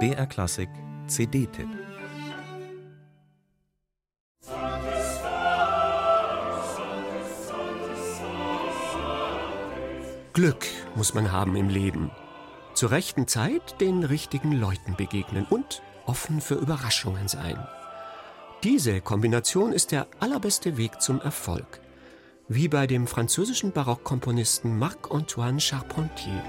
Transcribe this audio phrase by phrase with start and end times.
[0.00, 0.68] BR Klassik
[1.06, 1.68] CD-Tipp
[10.32, 12.10] Glück muss man haben im Leben.
[12.74, 17.64] Zur rechten Zeit den richtigen Leuten begegnen und offen für Überraschungen sein.
[18.64, 21.80] Diese Kombination ist der allerbeste Weg zum Erfolg.
[22.48, 26.42] Wie bei dem französischen Barockkomponisten Marc-Antoine Charpentier.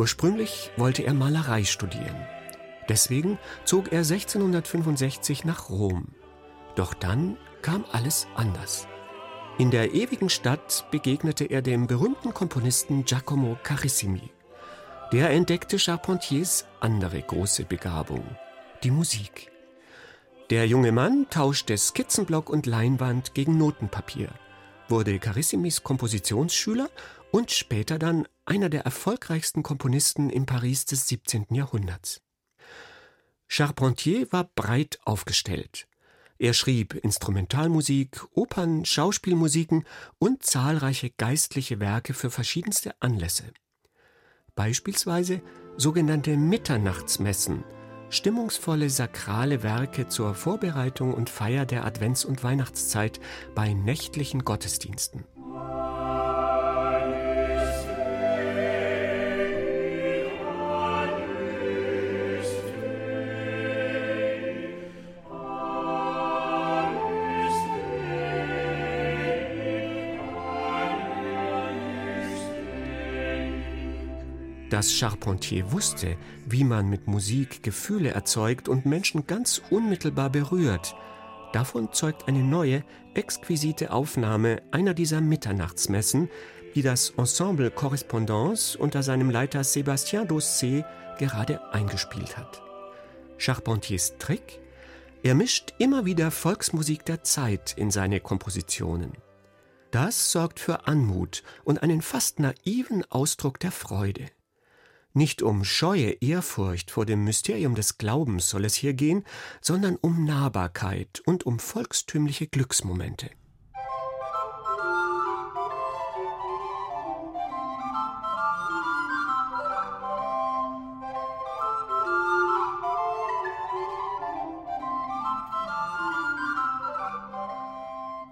[0.00, 2.16] Ursprünglich wollte er Malerei studieren.
[2.88, 6.06] Deswegen zog er 1665 nach Rom.
[6.74, 8.88] Doch dann kam alles anders.
[9.58, 14.30] In der ewigen Stadt begegnete er dem berühmten Komponisten Giacomo Carissimi.
[15.12, 18.24] Der entdeckte Charpentiers andere große Begabung,
[18.82, 19.52] die Musik.
[20.48, 24.30] Der junge Mann tauschte Skizzenblock und Leinwand gegen Notenpapier,
[24.88, 26.88] wurde Carissimis Kompositionsschüler
[27.30, 31.46] und später dann einer der erfolgreichsten Komponisten im Paris des 17.
[31.50, 32.20] Jahrhunderts.
[33.46, 35.86] Charpentier war breit aufgestellt.
[36.38, 39.84] Er schrieb Instrumentalmusik, Opern, Schauspielmusiken
[40.18, 43.44] und zahlreiche geistliche Werke für verschiedenste Anlässe.
[44.54, 45.42] Beispielsweise
[45.76, 47.62] sogenannte Mitternachtsmessen,
[48.08, 53.20] stimmungsvolle sakrale Werke zur Vorbereitung und Feier der Advents- und Weihnachtszeit
[53.54, 55.24] bei nächtlichen Gottesdiensten.
[74.70, 76.16] Dass Charpentier wusste,
[76.46, 80.94] wie man mit Musik Gefühle erzeugt und Menschen ganz unmittelbar berührt,
[81.52, 82.84] davon zeugt eine neue,
[83.14, 86.30] exquisite Aufnahme einer dieser Mitternachtsmessen,
[86.76, 90.84] die das Ensemble Correspondance unter seinem Leiter Sébastien Dossé
[91.18, 92.62] gerade eingespielt hat.
[93.38, 94.60] Charpentiers Trick?
[95.24, 99.12] Er mischt immer wieder Volksmusik der Zeit in seine Kompositionen.
[99.90, 104.26] Das sorgt für Anmut und einen fast naiven Ausdruck der Freude.
[105.12, 109.24] Nicht um scheue Ehrfurcht vor dem Mysterium des Glaubens soll es hier gehen,
[109.60, 113.30] sondern um Nahbarkeit und um volkstümliche Glücksmomente.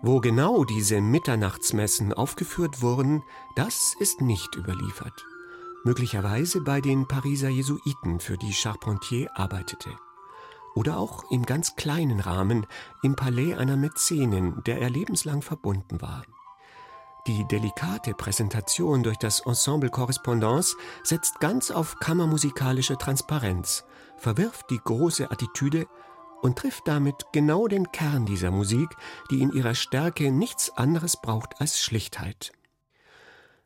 [0.01, 3.25] Wo genau diese Mitternachtsmessen aufgeführt wurden,
[3.57, 5.27] das ist nicht überliefert
[5.85, 9.91] möglicherweise bei den Pariser Jesuiten, für die Charpentier arbeitete.
[10.75, 12.67] Oder auch im ganz kleinen Rahmen
[13.03, 16.23] im Palais einer Mäzenin, der er lebenslang verbunden war.
[17.27, 23.85] Die delikate Präsentation durch das Ensemble Correspondance setzt ganz auf kammermusikalische Transparenz,
[24.17, 25.87] verwirft die große Attitüde
[26.41, 28.89] und trifft damit genau den Kern dieser Musik,
[29.31, 32.53] die in ihrer Stärke nichts anderes braucht als Schlichtheit.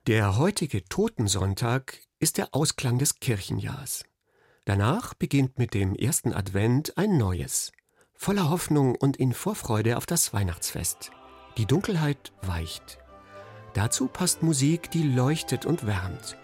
[0.08, 4.04] Der heutige Totensonntag ist der Ausklang des Kirchenjahrs.
[4.64, 7.70] Danach beginnt mit dem ersten Advent ein neues,
[8.12, 11.12] voller Hoffnung und in Vorfreude auf das Weihnachtsfest.
[11.56, 12.98] Die Dunkelheit weicht.
[13.74, 16.36] Dazu passt Musik, die leuchtet und wärmt,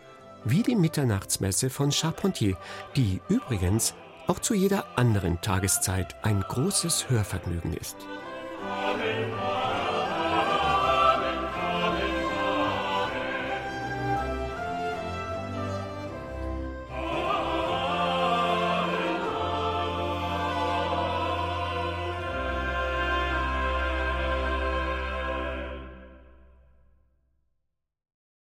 [0.44, 2.56] wie die Mitternachtsmesse von Charpentier,
[2.94, 3.94] die übrigens
[4.28, 7.96] auch zu jeder anderen Tageszeit ein großes Hörvergnügen ist.
[8.62, 9.47] Amen.